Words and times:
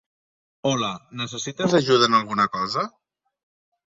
Hola, 0.69 0.87
necessites 1.19 1.75
ajuda 1.79 2.07
en 2.11 2.15
alguna 2.21 2.47
cosa? 2.57 2.87